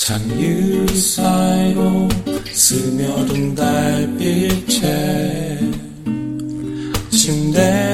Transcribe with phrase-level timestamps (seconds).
[0.00, 2.08] 잔유 사이로
[2.54, 4.80] 스며든 달빛에
[7.10, 7.89] 침대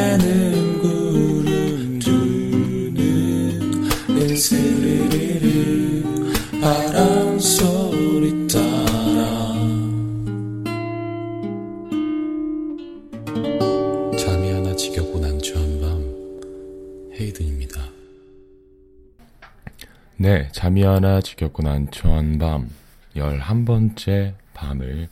[20.26, 22.68] 네, 잠이 하나 지겹고 난처한 밤,
[23.14, 25.08] 11번째 밤을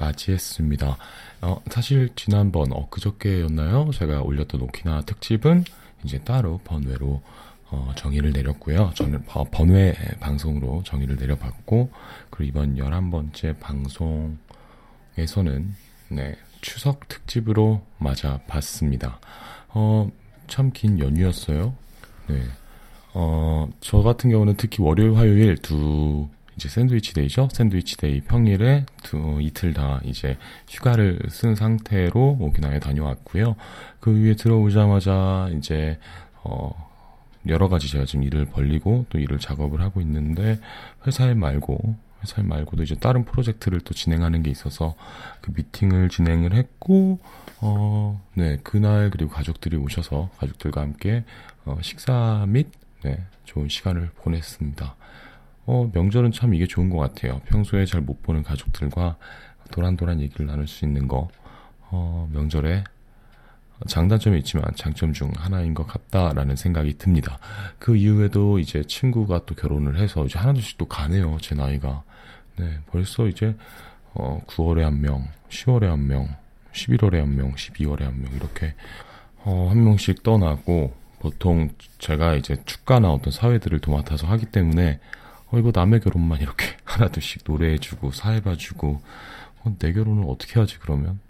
[0.00, 0.96] 맞이했습니다.
[1.42, 3.92] 어, 사실 지난번 엊그저께였나요?
[3.92, 5.62] 제가 올렸던 오키나와 특집은
[6.02, 7.22] 이제 따로 번외로
[7.70, 8.90] 어, 정의를 내렸고요.
[8.96, 11.92] 저는 번외 방송으로 정의를 내려봤고,
[12.30, 14.36] 그리고 이번 11번째 방송에서는
[16.08, 19.20] 네, 추석 특집으로 맞아 봤습니다.
[19.68, 20.10] 어,
[20.48, 21.76] 참 긴 연휴였어요.
[22.26, 22.42] 네.
[23.20, 27.48] 어, 저 같은 경우는 특히 월요일, 화요일 두 이제 샌드위치 데이죠.
[27.52, 33.56] 샌드위치 데이 평일에 두 이틀 다 이제 휴가를 쓴 상태로 오키나와에 다녀왔고요.
[33.98, 35.98] 그 위에 들어오자마자 이제
[36.44, 36.70] 어
[37.48, 40.60] 여러 가지 제가 지금 일을 벌리고 또 일을 작업을 하고 있는데
[41.04, 44.94] 회사에 말고 회사에 말고도 이제 다른 프로젝트를 또 진행하는 게 있어서
[45.40, 47.18] 그 미팅을 진행을 했고
[47.60, 51.24] 어, 네, 그날 그리고 가족들이 오셔서 가족들과 함께
[51.64, 52.68] 어, 식사 및
[53.04, 54.96] 네, 좋은 시간을 보냈습니다.
[55.66, 57.40] 어, 명절은 참 이게 좋은 것 같아요.
[57.46, 59.16] 평소에 잘 못 보는 가족들과
[59.70, 61.28] 도란도란 얘기를 나눌 수 있는 거,
[61.90, 62.84] 어, 명절에
[63.86, 67.38] 장단점이 있지만 장점 중 하나인 것 같다라는 생각이 듭니다.
[67.78, 71.38] 그 이후에도 이제 친구가 또 결혼을 해서 이제 하나둘씩 또 가네요.
[71.40, 72.02] 제 나이가.
[72.56, 73.56] 네, 벌써 이제,
[74.14, 76.34] 어, 9월에 한 명, 10월에 한 명,
[76.72, 78.74] 11월에 한 명, 12월에 한 명, 이렇게,
[79.44, 85.00] 어, 한 명씩 떠나고, 보통 제가 이제 축가나 어떤 사회들을 도맡아서 하기 때문에
[85.50, 89.00] 어 이거 남의 결혼만 이렇게 하나둘씩 노래해주고 사회봐주고
[89.64, 91.20] 어, 내 결혼을 어떻게 하지 그러면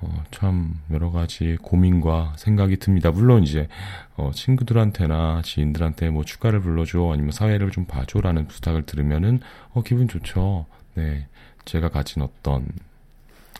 [0.00, 3.10] 어, 참 여러 가지 고민과 생각이 듭니다.
[3.10, 3.68] 물론 이제
[4.16, 9.40] 어, 친구들한테나 지인들한테 뭐 축가를 불러줘 아니면 사회를 좀 봐줘라는 부탁을 들으면은
[9.72, 10.66] 어, 기분 좋죠.
[10.94, 11.26] 네,
[11.64, 12.66] 제가 가진 어떤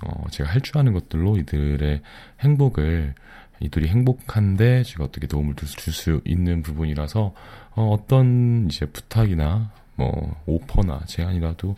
[0.05, 2.03] 어, 제가 할 줄 아는 것들로 이들의
[2.41, 3.15] 행복을
[3.61, 7.35] 이들이 행복한데 제가 어떻게 도움을 줄 수 있는 부분이라서
[7.75, 11.71] 어, 어떤 이제 부탁이나 뭐 오퍼나 제안이라도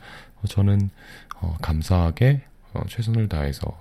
[0.43, 0.91] 어, 저는
[1.41, 2.43] 어, 감사하게
[2.75, 3.77] 어, 최선을 다해서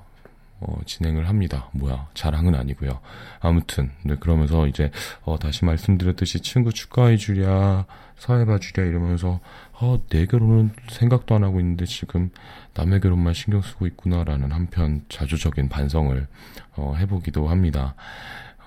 [0.61, 1.69] 어, 진행을 합니다.
[1.73, 2.99] 뭐야 자랑은 아니고요.
[3.39, 4.91] 아무튼 네, 그러면서 이제
[5.23, 7.85] 어, 다시 말씀드렸듯이 친구 축하해 주랴
[8.17, 9.39] 사회 봐 주랴 이러면서
[9.73, 12.29] 어, 내 결혼은 생각도 안 하고 있는데 지금
[12.73, 16.27] 남의 결혼만 신경 쓰고 있구나라는 한편 자주적인 반성을
[16.75, 17.95] 어, 해보기도 합니다.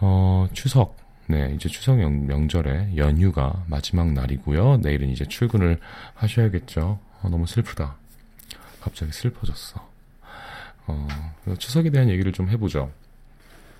[0.01, 4.79] 어, 추석 네, 이제 추석 명, 절에 연휴가 마지막 날이고요.
[4.79, 5.79] 내일은 이제 출근을
[6.15, 6.99] 하셔야겠죠.
[7.23, 7.97] 어, 너무 슬프다.
[8.81, 9.92] 갑자기 슬퍼졌어.
[10.87, 11.07] 어,
[11.59, 12.91] 추석에 대한 얘기를 좀 해보죠.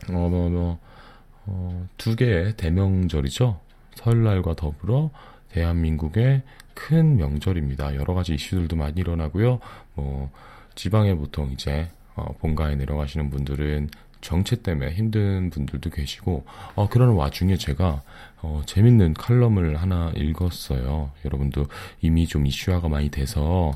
[0.09, 0.79] 어, 뭐, 뭐,
[1.47, 3.61] 어, 두 개의 대명절이죠.
[3.95, 5.11] 설날과 더불어
[5.51, 6.43] 대한민국의
[6.75, 7.95] 큰 명절입니다.
[7.97, 9.61] 여러 가지 이슈들도 많이 일어나고요.
[9.95, 10.31] 뭐,
[10.75, 13.91] 지방에 보통 이제, 어, 본가에 내려가시는 분들은
[14.23, 16.45] 정체 때문에 힘든 분들도 계시고,
[16.77, 18.03] 어, 그런 와중에 제가,
[18.41, 21.11] 어, 재밌는 칼럼을 하나 읽었어요.
[21.25, 21.67] 여러분도
[22.01, 23.73] 이미 좀 이슈화가 많이 돼서,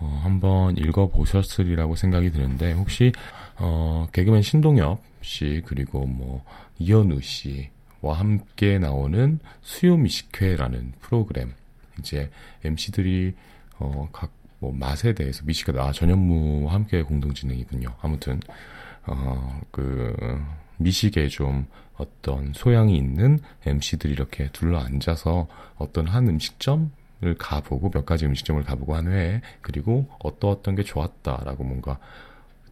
[0.00, 3.12] 어, 한번 읽어보셨으리라고 생각이 드는데 혹시
[3.56, 6.44] 어, 개그맨 신동엽 씨 그리고 뭐
[6.78, 11.52] 이현우 씨와 함께 나오는 수요 미식회라는 프로그램
[11.98, 12.30] 이제
[12.64, 13.34] MC들이
[13.78, 17.94] 어, 각 뭐 맛에 대해서 미식가 아 전현무와 함께 공동 진행이군요.
[18.00, 18.40] 아무튼
[19.06, 20.14] 어, 그
[20.76, 28.06] 미식에 좀 어떤 소양이 있는 MC들이 이렇게 둘러 앉아서 어떤 한 음식점 을 가보고 몇
[28.06, 31.98] 가지 음식점을 가보고 한 후에 그리고 어떠 어떤 게 좋았다라고 뭔가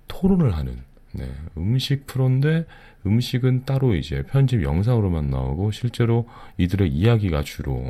[0.06, 0.78] 토론을 하는
[1.12, 2.64] 네, 음식 프로인데
[3.04, 6.26] 음식은 따로 이제 편집 영상으로만 나오고 실제로
[6.56, 7.84] 이들의 이야기가 주로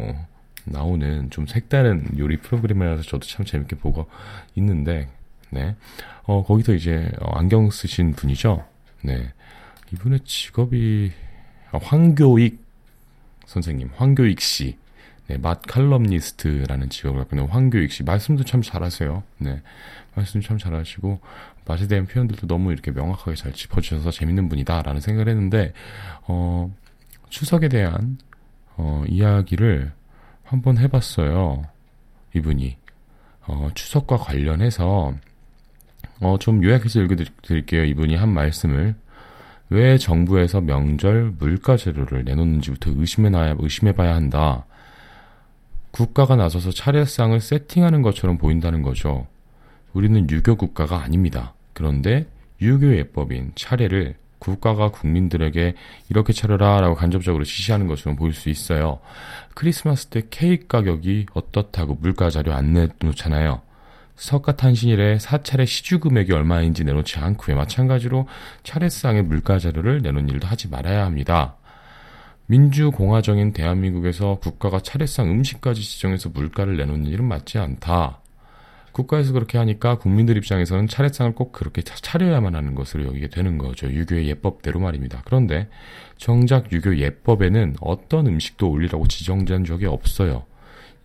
[0.64, 4.08] 나오는 좀 색다른 요리 프로그램이라서 저도 참 재밌게 보고
[4.56, 5.08] 있는데
[5.50, 5.76] 네.
[6.24, 8.64] 어, 거기서 이제 안경 쓰신 분이죠.
[9.02, 9.32] 네.
[9.92, 11.12] 이분의 직업이
[11.70, 12.66] 황교익
[13.46, 14.76] 선생님, 황교익 씨.
[15.28, 18.02] 네, 맛 칼럼니스트라는 직업을 갖고 있는 황교익 씨.
[18.02, 19.22] 말씀도 참 잘하세요.
[19.38, 19.62] 네.
[20.14, 21.20] 말씀 참 잘하시고,
[21.66, 25.74] 맛에 대한 표현들도 너무 이렇게 명확하게 잘 짚어주셔서 재밌는 분이다라는 생각을 했는데,
[26.22, 26.74] 어,
[27.28, 28.16] 추석에 대한,
[28.76, 29.92] 어, 이야기를
[30.44, 31.62] 한번 해봤어요.
[32.34, 32.78] 이분이.
[33.48, 35.12] 어, 추석과 관련해서,
[36.20, 37.84] 어, 좀 요약해서 읽어드릴게요.
[37.84, 38.94] 이분이 한 말씀을.
[39.68, 44.64] 왜 정부에서 명절 물가 재료를 내놓는지부터 의심해 놔야, 의심해봐야 한다.
[45.98, 49.26] 국가가 나서서 차례상을 세팅하는 것처럼 보인다는 거죠.
[49.92, 51.54] 우리는 유교 국가가 아닙니다.
[51.72, 52.28] 그런데
[52.62, 55.74] 유교 예법인 차례를 국가가 국민들에게
[56.08, 59.00] 이렇게 차려라 라고 간접적으로 지시하는 것처럼 보일 수 있어요.
[59.56, 63.60] 크리스마스 때 케이크 가격이 어떻다고 물가 자료 안 내놓잖아요.
[64.14, 67.56] 석가 탄신일에 사찰의 시주 금액이 얼마인지 내놓지 않고요.
[67.56, 68.28] 마찬가지로
[68.62, 71.56] 차례상의 물가 자료를 내놓은 일도 하지 말아야 합니다.
[72.48, 78.22] 민주공화정인 대한민국에서 국가가 차례상 음식까지 지정해서 물가를 내놓는 일은 맞지 않다.
[78.92, 83.86] 국가에서 그렇게 하니까 국민들 입장에서는 차례상을 꼭 그렇게 차려야만 하는 것으로 여기게 되는 거죠.
[83.86, 85.20] 유교의 예법대로 말입니다.
[85.26, 85.68] 그런데
[86.16, 90.44] 정작 유교 예법에는 어떤 음식도 올리라고 지정된 적이 없어요.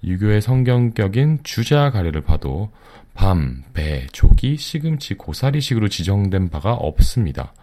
[0.01, 2.71] 유교의 성경격인 주자 가래를 봐도
[3.13, 7.53] 밤, 배, 조기, 시금치, 고사리식으로 지정된 바가 없습니다.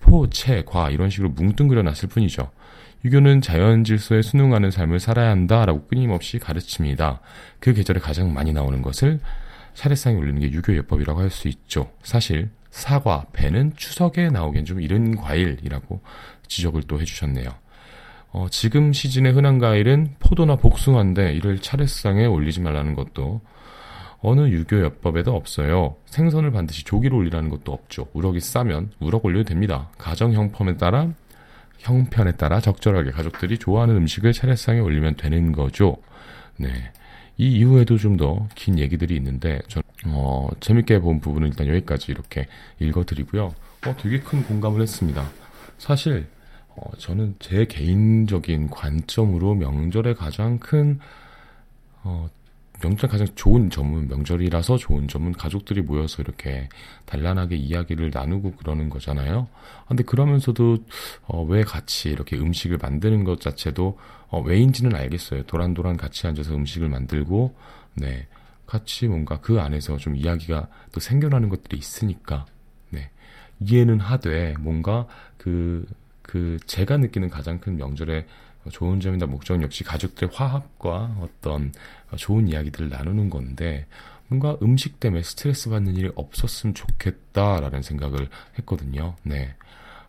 [0.00, 2.50] 포, 채, 과 이런 식으로 뭉뚱그려 놨을 뿐이죠.
[3.04, 7.20] 유교는 자연 질서에 순응하는 삶을 살아야 한다라고 끊임없이 가르칩니다.
[7.60, 9.20] 그 계절에 가장 많이 나오는 것을
[9.74, 11.90] 차례상에 올리는 게 유교 예법이라고 할 수 있죠.
[12.02, 16.00] 사실 사과, 배는 추석에 나오기엔 좀 이른 과일이라고
[16.48, 17.48] 지적을 또 해주셨네요.
[18.32, 23.40] 어, 지금 시즌의 흔한 과일은 포도나 복숭아인데 이를 차례상에 올리지 말라는 것도
[24.20, 25.96] 어느 유교 예법에도 없어요.
[26.06, 28.08] 생선을 반드시 조기로 올리라는 것도 없죠.
[28.12, 29.88] 우럭이 싸면 우럭 올려도 됩니다.
[29.96, 31.08] 가정 형편에 따라
[31.78, 35.96] 형편에 따라 적절하게 가족들이 좋아하는 음식을 차례상에 올리면 되는 거죠.
[36.56, 36.68] 네.
[37.38, 42.46] 이 이후에도 좀 더 긴 얘기들이 있는데 저 어, 재밌게 본 부분은 일단 여기까지 이렇게
[42.80, 43.54] 읽어드리고요.
[43.86, 45.30] 어, 되게 큰 공감을 했습니다.
[45.78, 46.26] 사실
[46.70, 50.98] 어, 저는 제 개인적인 관점으로 명절의 가장 큰
[52.02, 52.28] 어,
[52.82, 56.68] 명절 가장 좋은 점은 명절이라서 좋은 점은 가족들이 모여서 이렇게
[57.06, 59.48] 단란하게 이야기를 나누고 그러는 거잖아요.
[59.88, 60.78] 근데 그러면서도
[61.26, 65.44] 어, 왜 같이 이렇게 음식을 만드는 것 자체도 어, 왜인지는 알겠어요.
[65.44, 67.54] 도란도란 같이 앉아서 음식을 만들고
[67.94, 68.26] 네
[68.66, 72.46] 같이 뭔가 그 안에서 좀 이야기가 또 생겨나는 것들이 있으니까
[72.90, 73.10] 네
[73.60, 75.06] 이해는 하되 뭔가
[75.38, 75.86] 그그
[76.22, 78.26] 그 제가 느끼는 가장 큰 명절의
[78.70, 81.72] 좋은 점이나 목적은 역시 가족들의 화합과 어떤
[82.16, 83.86] 좋은 이야기들을 나누는 건데
[84.28, 88.28] 뭔가 음식 때문에 스트레스 받는 일이 없었으면 좋겠다라는 생각을
[88.58, 89.14] 했거든요.
[89.22, 89.54] 네.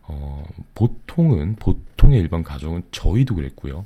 [0.02, 0.44] 어,
[0.74, 3.84] 보통은 보통의 일반 가정은 저희도 그랬고요.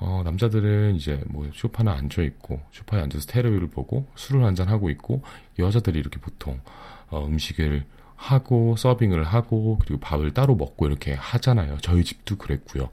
[0.00, 5.22] 어, 남자들은 이제 뭐 쇼파나 앉아 있고 쇼파에 앉아서 테레비를 보고 술을 한잔 하고 있고
[5.58, 6.60] 여자들이 이렇게 보통
[7.08, 7.84] 어, 음식을
[8.16, 11.78] 하고 서빙을 하고 그리고 밥을 따로 먹고 이렇게 하잖아요.
[11.80, 12.90] 저희 집도 그랬고요.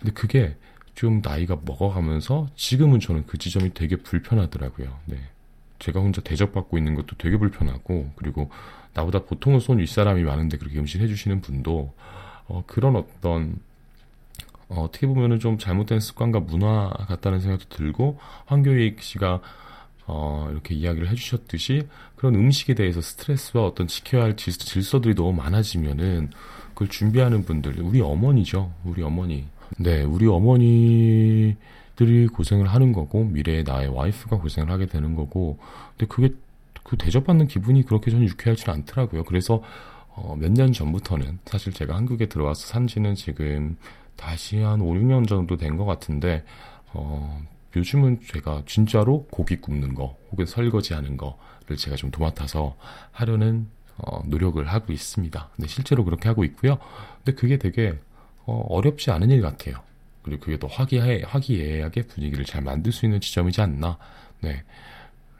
[0.00, 0.56] 근데 그게
[0.94, 4.98] 좀 나이가 먹어가면서 지금은 저는 그 지점이 되게 불편하더라고요.
[5.06, 5.18] 네.
[5.78, 8.50] 제가 혼자 대접받고 있는 것도 되게 불편하고 그리고
[8.92, 11.94] 나보다 보통은 손 윗사람이 많은데 그렇게 음식 해주시는 분도
[12.48, 13.60] 어, 그런 어떤
[14.68, 19.40] 어, 어떻게 보면은 좀 잘못된 습관과 문화 같다는 생각도 들고 황교익 씨가
[20.06, 21.86] 어, 이렇게 이야기를 해주셨듯이
[22.16, 26.30] 그런 음식에 대해서 스트레스와 어떤 지켜야 할 질서, 들이 너무 많아지면은
[26.70, 29.46] 그걸 준비하는 분들 우리 어머니죠 우리 어머니
[29.78, 35.58] 네, 우리 어머니들이 고생을 하는 거고 미래의 나의 와이프가 고생을 하게 되는 거고
[35.96, 36.34] 근데 그게
[36.84, 39.24] 그 대접받는 기분이 그렇게 저는 유쾌하지 않더라고요.
[39.24, 39.62] 그래서
[40.08, 43.76] 어, 몇 년 전부터는 사실 제가 한국에 들어와서 산 지는 지금
[44.16, 46.44] 다시 한 5, 6년 정도 된 것 같은데
[46.92, 47.40] 어,
[47.76, 52.76] 요즘은 제가 진짜로 고기 굽는 거 혹은 설거지 하는 거를 제가 좀 도맡아서
[53.12, 55.50] 하려는 어, 노력을 하고 있습니다.
[55.54, 56.78] 근데 실제로 그렇게 하고 있고요.
[57.24, 57.94] 근데 그게 되게
[58.46, 59.76] 어, 어렵지 않은 일 같아요.
[60.22, 63.96] 그리고 그게 또 화기애, 화기애애하게 분위기를 잘 만들 수 있는 지점이지 않나.
[64.40, 64.62] 네.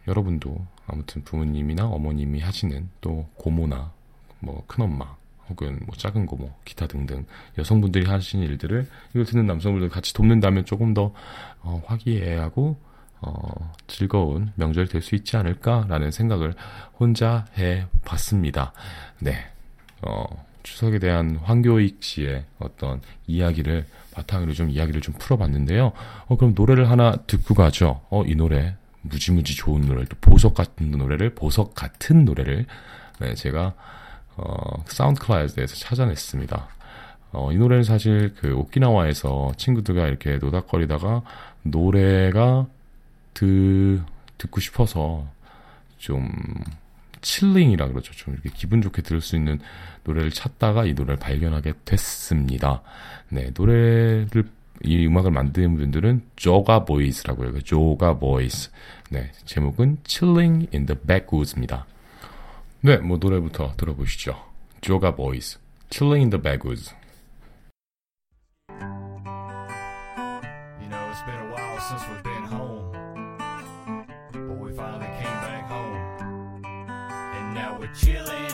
[0.08, 3.92] 여러분도 아무튼 부모님이나 어머님이 하시는 또 고모나
[4.40, 5.16] 뭐 큰엄마
[5.48, 7.26] 혹은 뭐 작은 고모 기타 등등
[7.58, 11.12] 여성분들이 하시는 일들을 이걸 듣는 남성분들 같이 돕는다면 조금 더
[11.60, 12.78] 어, 화기애애하고
[13.22, 16.54] 어, 즐거운 명절이 될 수 있지 않을까라는 생각을
[16.98, 18.72] 혼자 해 봤습니다.
[19.18, 19.34] 네.
[20.02, 20.24] 어,
[20.62, 25.92] 추석에 대한 황교익 씨의 어떤 이야기를 바탕으로 좀 이야기를 좀 풀어봤는데요.
[26.26, 28.00] 어, 그럼 노래를 하나 듣고 가죠.
[28.10, 32.66] 어, 이 노래 무지무지 좋은 노래, 또 보석 같은 노래를 보석 같은 노래를
[33.20, 33.74] 네, 제가
[34.36, 36.68] 어, 사운드 클라우드에서 찾아냈습니다.
[37.32, 41.22] 어, 이 노래는 사실 그 오키나와에서 친구들과 이렇게 노닥거리다가
[41.62, 42.66] 노래가
[43.34, 44.02] 드,
[44.38, 45.26] 듣고 싶어서
[45.98, 46.28] 좀
[47.20, 48.12] chilling이라 그러죠.
[48.12, 49.60] 좀 이렇게 기분 좋게 들을 수 있는
[50.04, 52.82] 노래를 찾다가 이 노래를 발견하게 됐습니다.
[53.28, 54.44] 네, 노래를
[54.82, 57.60] 이 음악을 만드는 분들은 조가 보이스라고 해요.
[57.60, 58.70] 조가 보이스.
[59.10, 61.86] 네, 제목은 Chilling in the Backwoods입니다.
[62.80, 64.42] 네, 뭐 노래부터 들어보시죠.
[64.80, 65.58] 조가 보이스,
[65.90, 66.94] Chilling in the Backwoods.
[70.80, 72.29] You know,
[77.94, 78.49] chillin'.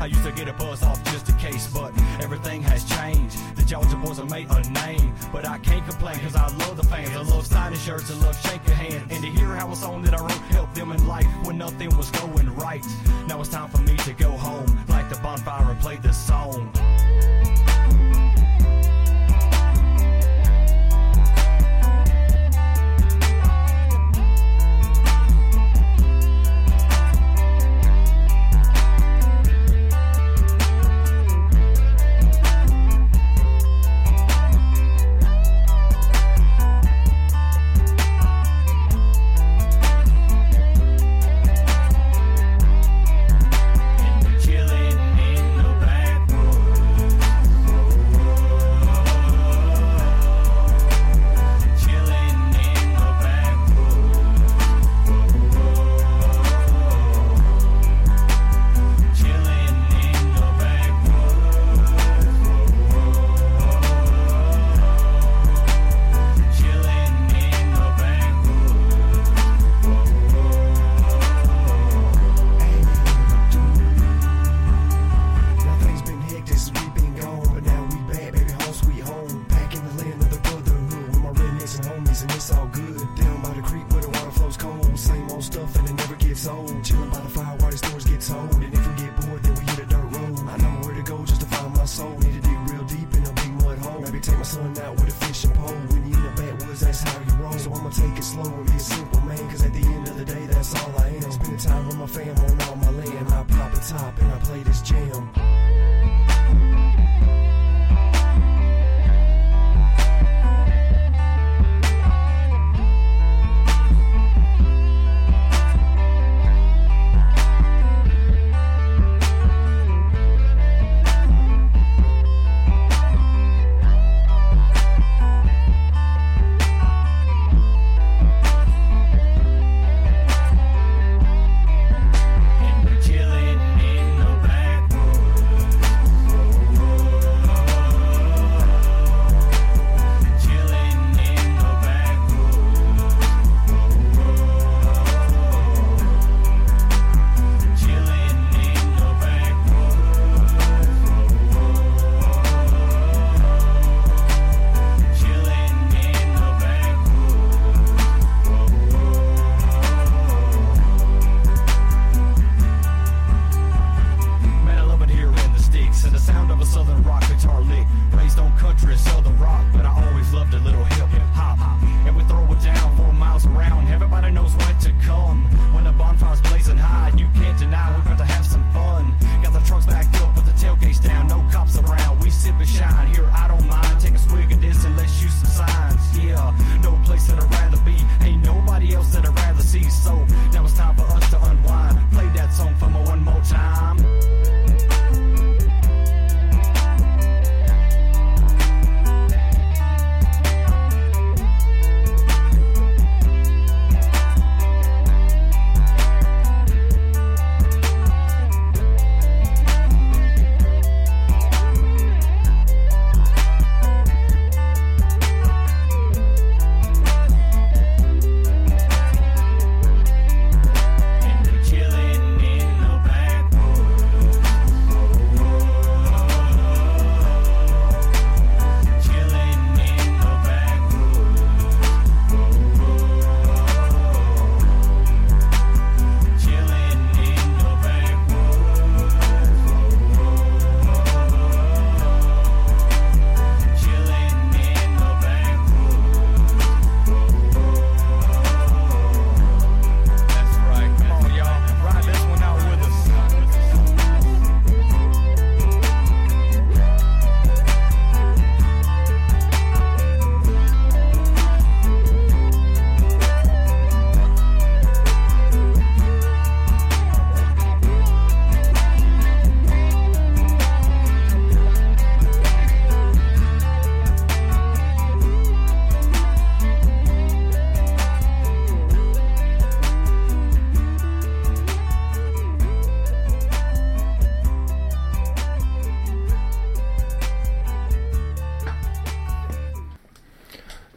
[0.00, 3.36] I used to get a buzz off just a case, but everything has changed.
[3.56, 6.84] The Georgia boys have made a name, but I can't complain because I love the
[6.84, 7.10] fans.
[7.10, 9.10] I love signing shirts, I love shaking hands.
[9.10, 11.94] And to hear how a song that I wrote helped them in life when nothing
[11.96, 12.84] was going right.
[13.26, 16.72] Now it's time for me to go home, like the bonfire and play this song.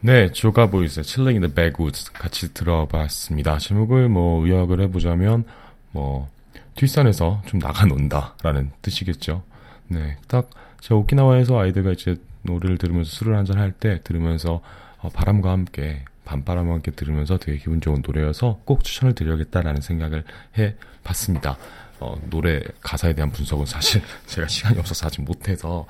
[0.06, 3.58] 네, 조가 보이스, Chilling in the Backwoods 같이 들어봤습니다.
[3.58, 5.46] 제목을 뭐 의역을 해보자면
[5.92, 6.30] 뭐
[6.76, 9.44] 뒷산에서 좀 나가 논다라는 뜻이겠죠.
[9.88, 10.50] 네, 딱
[10.82, 14.62] 제가 오키나와에서 아이들과 이제 노래를 들으면서 술을 한잔 할 때 들으면서
[14.98, 20.26] 어, 바람과 함께 밤바람과 함께 들으면서 되게 기분 좋은 노래여서 꼭 추천을 드려야겠다라는 생각을
[20.58, 21.58] 해 봤습니다.
[22.02, 25.86] 어, 노래 가사에 대한 분석은 사실 제가 시간이 없어서 아직 못해서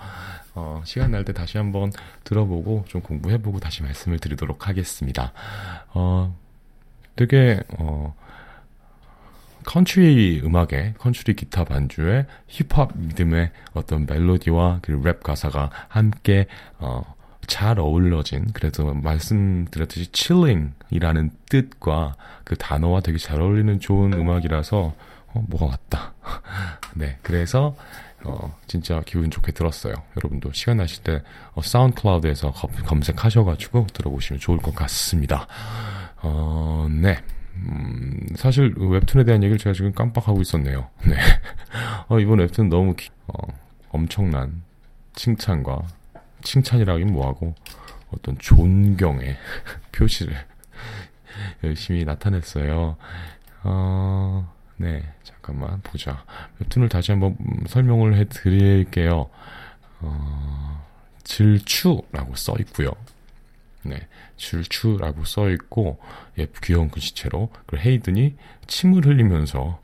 [0.55, 1.91] 어, 시간 날 때 다시 한번
[2.23, 5.31] 들어보고 좀 공부해보고 다시 말씀을 드리도록 하겠습니다.
[5.93, 6.35] 어,
[7.15, 8.15] 되게 어,
[9.65, 16.47] 컨트리 음악에 컨트리 기타 반주에 힙합 리듬의 어떤 멜로디와 그리고 랩 가사가 함께
[16.79, 17.15] 어,
[17.47, 24.95] 잘 어울러진 그래서 말씀드렸듯이 chilling이라는 뜻과 그 단어와 되게 잘 어울리는 좋은 음악이라서
[25.33, 26.13] 어, 뭐가 왔다.
[26.95, 27.75] 네, 그래서
[28.25, 29.93] 어, 진짜 기분 좋게 들었어요.
[30.17, 31.21] 여러분도 시간 나실 때
[31.53, 32.51] 어, 사운드클라우드에서
[32.85, 35.47] 검색하셔가지고 들어보시면 좋을 것 같습니다.
[36.21, 37.17] 어, 네.
[37.55, 40.89] 음, 사실 웹툰에 대한 얘기를 제가 지금 깜빡하고 있었네요.
[41.05, 41.15] 네.
[42.07, 43.33] 어, 이번 웹툰 너무 기, 어,
[43.89, 44.63] 엄청난
[45.13, 45.81] 칭찬과
[46.41, 47.53] 칭찬이라긴 뭐하고
[48.11, 49.37] 어떤 존경의
[49.91, 50.35] 표시를
[51.63, 52.97] 열심히 나타냈어요.
[53.63, 54.53] 어,
[54.83, 56.25] 네, 잠깐만 보자.
[56.59, 57.37] 웹툰을 다시 한번
[57.67, 59.29] 설명을 해드릴게요.
[60.01, 60.85] 어,
[61.23, 62.91] 질추라고 써 있고요.
[63.83, 65.99] 네, 질추라고 써 있고
[66.37, 68.35] 예, 귀여운 글씨체로 그리고 헤이든이
[68.67, 69.79] 침을 흘리면서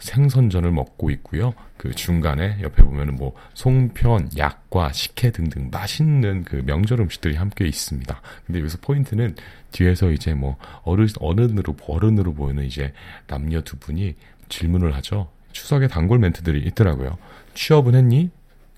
[0.00, 1.54] 생선전을 먹고 있고요.
[1.76, 8.20] 그 중간에 옆에 보면은 뭐 송편, 약과 식혜 등등 맛있는 그 명절 음식들이 함께 있습니다.
[8.46, 9.36] 근데 여기서 포인트는
[9.70, 12.92] 뒤에서 이제 뭐 어른 어른으로 어른으로 보이는 이제
[13.28, 14.16] 남녀 두 분이
[14.50, 15.30] 질문을 하죠.
[15.52, 17.16] 추석에 단골 멘트들이 있더라고요.
[17.54, 18.30] 취업은 했니?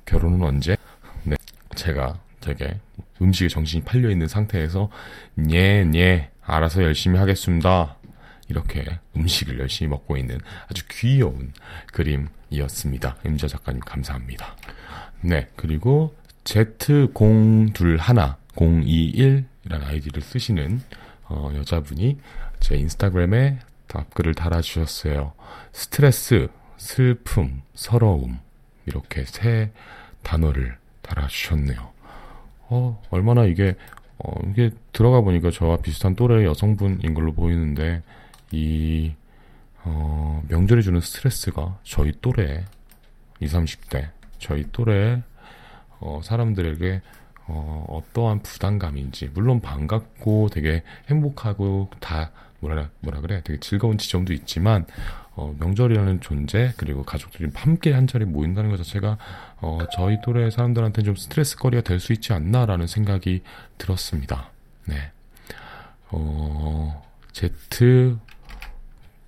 [0.04, 0.76] 결혼은 언제?
[1.24, 1.36] 네,
[1.74, 2.78] 제가 되게
[3.20, 4.88] 음식에 정신이 팔려 있는 상태에서
[5.50, 7.96] 예, 예, 알아서 열심히 하겠습니다.
[8.48, 8.84] 이렇게
[9.16, 11.52] 음식을 열심히 먹고 있는 아주 귀여운
[11.92, 13.16] 그림이었습니다.
[13.24, 14.56] 임자 작가님 감사합니다.
[15.20, 17.72] 네, 그리고 Z021,
[18.54, 20.82] 021이라는 아이디를 쓰시는
[21.28, 22.18] 어, 여자분이
[22.60, 23.58] 제 인스타그램에
[23.92, 25.32] 답글을 달아주셨어요.
[25.72, 28.38] 스트레스, 슬픔, 서러움
[28.86, 29.70] 이렇게 세
[30.22, 31.92] 단어를 달아주셨네요.
[32.68, 33.76] 어, 얼마나 이게
[34.18, 38.02] 어, 이게 들어가 보니까 저와 비슷한 또래의 여성분인 걸로 보이는데
[38.50, 39.12] 이
[39.84, 42.64] 어, 명절에 주는 스트레스가 저희 또래
[43.40, 45.22] 20, 30대 저희 또래
[46.00, 47.02] 어, 사람들에게
[47.48, 52.30] 어, 어떠한 부담감인지 물론 반갑고 되게 행복하고 다
[52.62, 54.86] 뭐라 뭐라 그래 되게 즐거운 지점도 있지만
[55.34, 59.18] 어, 명절이라는 존재 그리고 가족들이 함께 한 자리에 모인다는 것 자체가
[59.60, 63.42] 어, 저희 또래 사람들한테 좀 스트레스거리가 될 수 있지 않나라는 생각이
[63.78, 64.50] 들었습니다.
[64.86, 65.12] 네.
[66.10, 68.16] 어, Z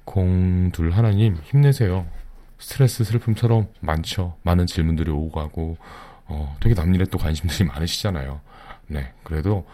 [0.05, 2.07] 공둘 하나님 힘내세요.
[2.59, 4.37] 스트레스 슬픔처럼 많죠.
[4.43, 5.77] 많은 질문들이 오고 가고
[6.27, 8.41] 어, 되게 남일에 또 관심들이 많으시잖아요.
[8.89, 9.67] 네, 그래도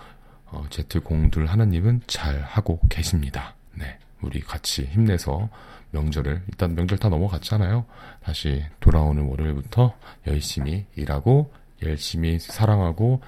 [0.50, 3.54] 어, Z02 하나님은 잘 하고 계십니다.
[3.74, 5.48] 네, 우리 같이 힘내서
[5.92, 7.84] 명절을 일단 명절 다 넘어갔잖아요.
[8.22, 9.94] 다시 돌아오는 월요일부터
[10.26, 13.20] 열심히 일하고 열심히 사랑하고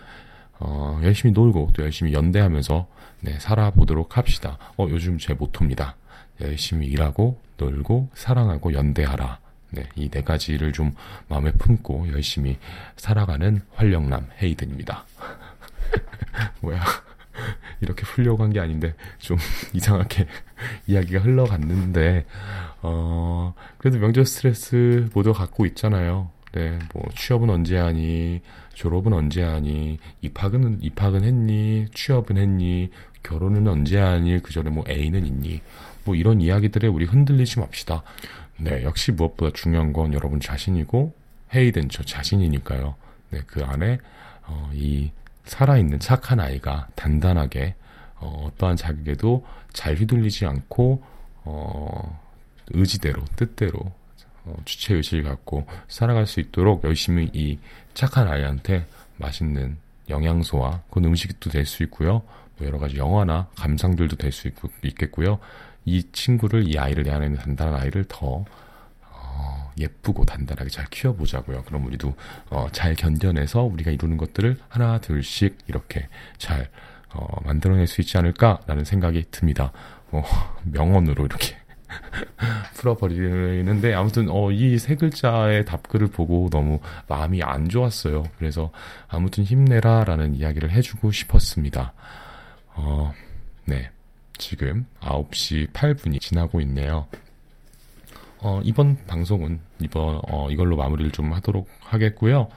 [0.58, 2.86] 어, 열심히 놀고 또 열심히 연대하면서
[3.20, 4.58] 네, 살아보도록 합시다.
[4.76, 5.96] 어, 요즘 제 모토입니다.
[6.40, 9.38] 열심히 일하고 놀고 사랑하고 연대하라.
[9.70, 10.92] 네, 이 네 가지를 좀
[11.28, 12.58] 마음에 품고 열심히
[12.96, 15.06] 살아가는 활력남 헤이든입니다.
[16.60, 16.80] 뭐야.
[17.80, 19.36] 이렇게 풀려고 한 게 아닌데 좀
[19.72, 20.26] 이상하게
[20.86, 22.26] 이야기가 흘러갔는데
[22.82, 26.30] 어 그래도 명절 스트레스 모두 갖고 있잖아요.
[26.52, 28.42] 네, 뭐 취업은 언제 하니,
[28.74, 32.90] 졸업은 언제 하니, 입학은 입학은 했니, 취업은 했니,
[33.22, 35.62] 결혼은 언제 하니, 그 전에 뭐 애인은 있니,
[36.04, 38.02] 뭐 이런 이야기들에 우리 흔들리지 맙시다.
[38.58, 41.14] 네, 역시 무엇보다 중요한 건 여러분 자신이고
[41.54, 42.96] 헤이든 저 자신이니까요.
[43.30, 43.98] 네, 그 안에
[44.46, 45.10] 어, 이
[45.44, 47.74] 살아있는 착한 아이가 단단하게
[48.16, 51.02] 어, 어떠한 자극에도 잘 휘둘리지 않고
[51.44, 52.20] 어,
[52.68, 53.80] 의지대로 뜻대로
[54.44, 57.58] 어, 주체 의식을 갖고 살아갈 수 있도록 열심히 이
[57.94, 59.76] 착한 아이한테 맛있는
[60.08, 62.22] 영양소와 그건 음식도 될 수 있고요.
[62.58, 64.50] 뭐 여러 가지 영화나 감상들도 될 수
[64.82, 65.38] 있겠고요.
[65.84, 68.44] 이 친구를 이 아이를 내 안에 있는 단단한 아이를 더
[69.78, 71.62] 예쁘고 단단하게 잘 키워보자고요.
[71.64, 72.14] 그럼 우리도
[72.50, 76.08] 어, 잘 견뎌내서 우리가 이루는 것들을 하나 둘씩 이렇게
[76.38, 76.68] 잘
[77.14, 79.72] 어, 만들어낼 수 있지 않을까라는 생각이 듭니다.
[80.10, 80.22] 어,
[80.64, 81.56] 명언으로 이렇게
[82.74, 88.24] 풀어버리는데 아무튼 어, 이 세 글자의 답글을 보고 너무 마음이 안 좋았어요.
[88.38, 88.70] 그래서
[89.08, 91.92] 아무튼 힘내라라는 이야기를 해주고 싶었습니다.
[92.74, 93.12] 어,
[93.66, 93.90] 네.
[94.38, 97.06] 지금 9시 8분이 지나고 있네요.
[98.44, 102.48] 어, 이번 방송은 이번, 어, 이걸로 마무리를 좀 하도록 하겠고요.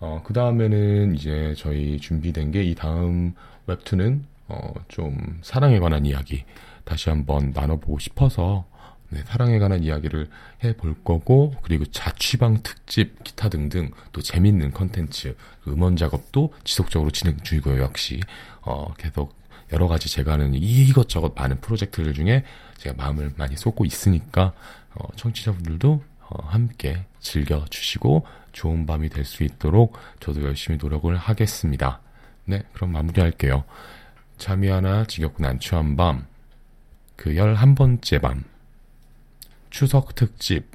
[0.00, 3.34] 어, 그 다음에는 이제 저희 준비된 게 이 다음
[3.66, 6.44] 웹툰은, 어, 좀 사랑에 관한 이야기
[6.84, 8.64] 다시 한번 나눠보고 싶어서,
[9.10, 10.28] 네, 사랑에 관한 이야기를
[10.64, 17.36] 해볼 거고, 그리고 자취방 특집, 기타 등등 또 재밌는 컨텐츠, 그 음원 작업도 지속적으로 진행
[17.42, 18.20] 중이고요, 역시.
[18.62, 19.34] 어, 계속
[19.74, 22.44] 여러 가지 제가 하는 이것저것 많은 프로젝트들 중에
[22.78, 24.52] 제가 마음을 많이 쏟고 있으니까,
[24.94, 32.00] 어, 청취자분들도 어, 함께 즐겨주시고 좋은 밤이 될 수 있도록 저도 열심히 노력을 하겠습니다.
[32.44, 33.64] 네, 그럼 마무리할게요.
[34.38, 36.26] 잠이 하나 지겹고 난처한 밤,
[37.16, 38.44] 그 열한 번째 밤,
[39.70, 40.70] 추석 특집